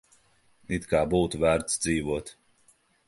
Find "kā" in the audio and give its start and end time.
0.93-1.01